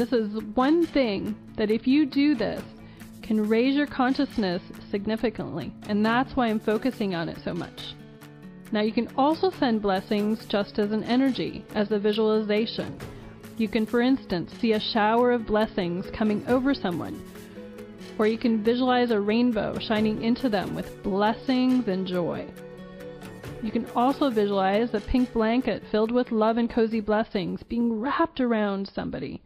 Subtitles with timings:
[0.00, 2.62] This is one thing that if you do this,
[3.20, 7.94] can raise your consciousness significantly, and that's why I'm focusing on it so much.
[8.72, 12.98] Now, you can also send blessings just as an energy, as a visualization.
[13.58, 17.22] You can, for instance, see a shower of blessings coming over someone,
[18.18, 22.46] or you can visualize a rainbow shining into them with blessings and joy.
[23.62, 28.40] You can also visualize a pink blanket filled with love and cozy blessings being wrapped
[28.40, 29.42] around somebody.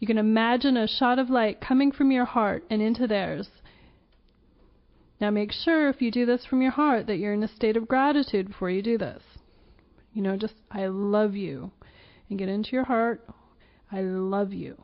[0.00, 3.48] You can imagine a shot of light coming from your heart and into theirs.
[5.20, 7.76] Now make sure if you do this from your heart that you're in a state
[7.76, 9.22] of gratitude before you do this.
[10.14, 11.70] You know, just, I love you.
[12.30, 13.28] And get into your heart,
[13.92, 14.80] I love you.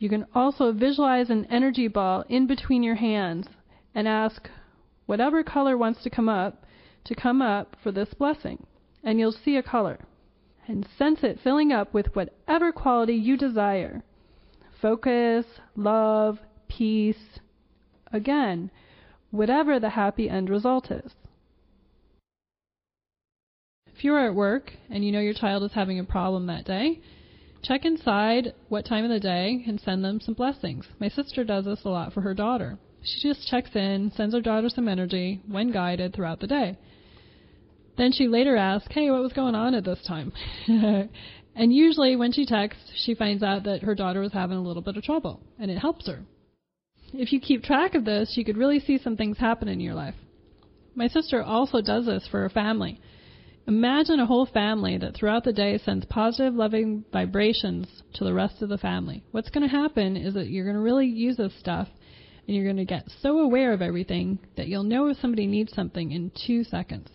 [0.00, 3.46] You can also visualize an energy ball in between your hands
[3.94, 4.50] and ask
[5.06, 6.64] whatever color wants to come up
[7.04, 8.66] to come up for this blessing.
[9.04, 10.00] And you'll see a color
[10.68, 14.02] and sense it filling up with whatever quality you desire
[14.80, 17.40] focus, love, peace.
[18.12, 18.70] Again,
[19.30, 21.12] whatever the happy end result is.
[23.86, 27.00] If you're at work and you know your child is having a problem that day,
[27.62, 30.86] check inside what time of the day and send them some blessings.
[31.00, 32.78] My sister does this a lot for her daughter.
[33.02, 36.76] She just checks in, sends her daughter some energy when guided throughout the day.
[37.96, 40.32] Then she later asks, Hey, what was going on at this time?
[40.68, 44.82] and usually when she texts, she finds out that her daughter was having a little
[44.82, 46.22] bit of trouble, and it helps her.
[47.12, 49.94] If you keep track of this, you could really see some things happen in your
[49.94, 50.14] life.
[50.94, 53.00] My sister also does this for her family.
[53.66, 58.62] Imagine a whole family that throughout the day sends positive, loving vibrations to the rest
[58.62, 59.24] of the family.
[59.32, 61.88] What's going to happen is that you're going to really use this stuff
[62.46, 65.72] and you're going to get so aware of everything that you'll know if somebody needs
[65.72, 67.08] something in two seconds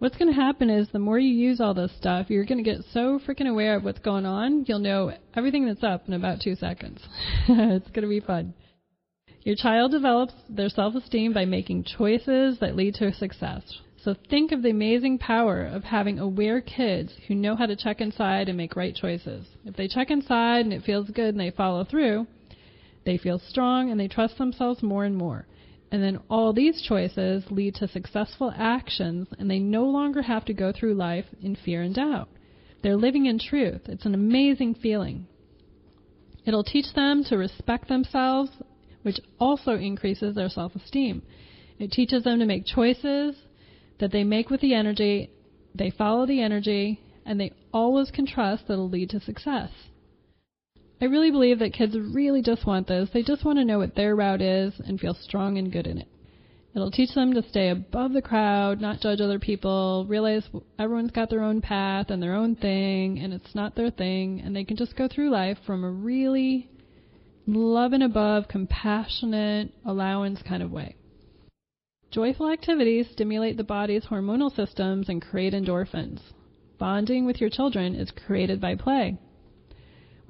[0.00, 2.68] what's going to happen is the more you use all this stuff, you're going to
[2.68, 6.40] get so freaking aware of what's going on, you'll know everything that's up in about
[6.42, 7.00] two seconds.
[7.48, 8.54] it's going to be fun.
[9.42, 13.62] Your child develops their self esteem by making choices that lead to success.
[14.02, 18.00] So think of the amazing power of having aware kids who know how to check
[18.00, 19.46] inside and make right choices.
[19.66, 22.26] If they check inside and it feels good and they follow through,
[23.04, 25.46] they feel strong and they trust themselves more and more.
[25.92, 30.54] And then all these choices lead to successful actions, and they no longer have to
[30.54, 32.28] go through life in fear and doubt.
[32.82, 33.82] They're living in truth.
[33.86, 35.26] It's an amazing feeling.
[36.46, 38.50] It'll teach them to respect themselves,
[39.02, 41.22] which also increases their self esteem.
[41.78, 43.36] It teaches them to make choices
[43.98, 45.30] that they make with the energy,
[45.74, 49.70] they follow the energy, and they always can trust that it'll lead to success.
[51.00, 53.08] I really believe that kids really just want this.
[53.12, 55.98] They just want to know what their route is and feel strong and good in
[55.98, 56.08] it.
[56.74, 61.30] It'll teach them to stay above the crowd, not judge other people, realize everyone's got
[61.30, 64.76] their own path and their own thing, and it's not their thing, and they can
[64.76, 66.68] just go through life from a really
[67.46, 70.94] love and above, compassionate, allowance kind of way.
[72.12, 76.20] Joyful activities stimulate the body's hormonal systems and create endorphins.
[76.78, 79.18] Bonding with your children is created by play.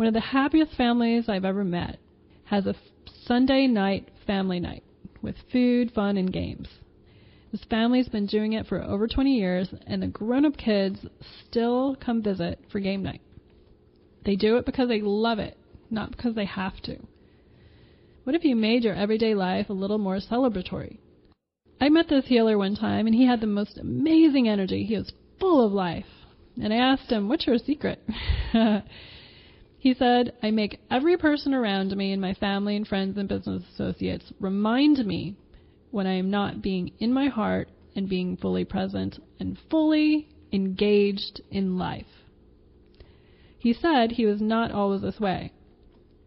[0.00, 1.98] One of the happiest families I've ever met
[2.44, 2.74] has a
[3.26, 4.82] Sunday night family night
[5.20, 6.68] with food, fun, and games.
[7.52, 11.00] This family's been doing it for over 20 years, and the grown up kids
[11.44, 13.20] still come visit for game night.
[14.24, 15.58] They do it because they love it,
[15.90, 16.96] not because they have to.
[18.24, 20.96] What if you made your everyday life a little more celebratory?
[21.78, 24.82] I met this healer one time, and he had the most amazing energy.
[24.82, 26.06] He was full of life.
[26.58, 28.02] And I asked him, What's your secret?
[29.80, 33.62] He said, I make every person around me and my family and friends and business
[33.72, 35.36] associates remind me
[35.90, 41.40] when I am not being in my heart and being fully present and fully engaged
[41.50, 42.26] in life.
[43.58, 45.50] He said he was not always this way.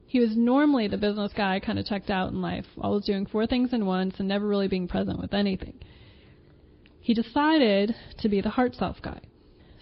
[0.07, 3.45] He was normally the business guy kind of checked out in life, always doing four
[3.45, 5.75] things in once and never really being present with anything.
[6.99, 9.19] He decided to be the heart self guy.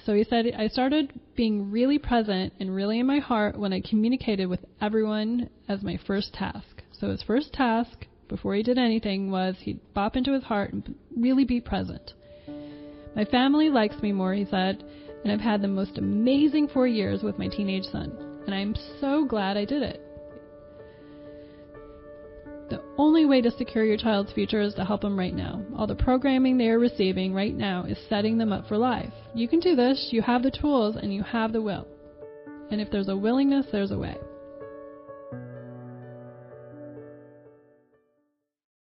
[0.05, 3.81] So he said, I started being really present and really in my heart when I
[3.81, 6.81] communicated with everyone as my first task.
[6.91, 10.95] So his first task before he did anything was he'd bop into his heart and
[11.15, 12.13] really be present.
[13.15, 14.83] My family likes me more, he said,
[15.23, 18.41] and I've had the most amazing four years with my teenage son.
[18.45, 20.01] And I'm so glad I did it.
[23.01, 25.59] The only way to secure your child's future is to help them right now.
[25.75, 29.11] All the programming they are receiving right now is setting them up for life.
[29.33, 31.87] You can do this, you have the tools, and you have the will.
[32.69, 34.17] And if there's a willingness, there's a way.